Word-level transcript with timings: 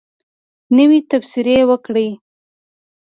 نوی 0.75 0.99
تبصرې 1.09 1.57
وکړئ 1.69 2.09